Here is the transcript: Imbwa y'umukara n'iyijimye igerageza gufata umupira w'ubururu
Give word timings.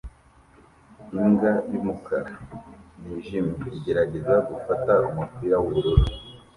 Imbwa 1.19 1.51
y'umukara 1.71 2.31
n'iyijimye 2.99 3.57
igerageza 3.77 4.35
gufata 4.51 4.93
umupira 5.09 5.55
w'ubururu 5.63 6.05